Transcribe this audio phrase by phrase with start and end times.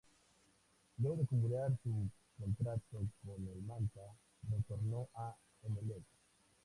[0.97, 2.09] Luego de culminar su
[2.39, 2.81] contrato
[3.23, 4.01] con el Manta,
[4.49, 6.01] retornó a Emelec.